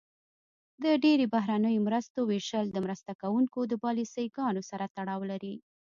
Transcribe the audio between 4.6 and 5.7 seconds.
سره تړاو لري.